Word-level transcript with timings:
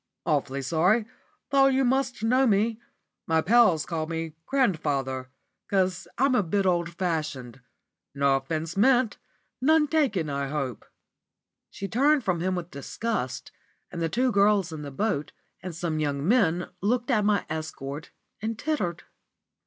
"Awfully 0.25 0.63
sorry. 0.63 1.05
Thought 1.51 1.73
you 1.75 1.85
must 1.85 2.23
know 2.23 2.47
me. 2.47 2.79
My 3.27 3.39
pals 3.39 3.85
call 3.85 4.07
me 4.07 4.33
'grandfather,' 4.47 5.29
'cause 5.69 6.07
I'm 6.17 6.33
a 6.33 6.41
bit 6.41 6.65
old 6.65 6.89
fashioned. 6.95 7.61
No 8.15 8.37
offence 8.37 8.75
meant, 8.75 9.19
none 9.61 9.87
taken 9.87 10.27
I 10.27 10.47
hope." 10.47 10.87
She 11.69 11.87
turned 11.87 12.23
from 12.23 12.39
him 12.39 12.55
with 12.55 12.71
disgust, 12.71 13.51
and 13.91 14.01
the 14.01 14.09
two 14.09 14.31
girls 14.31 14.73
in 14.73 14.81
the 14.81 14.89
boat 14.89 15.33
and 15.61 15.75
some 15.75 15.99
young 15.99 16.27
men 16.27 16.69
looked 16.81 17.11
at 17.11 17.23
my 17.23 17.45
escort 17.47 18.09
and 18.41 18.57
tittered. 18.57 19.03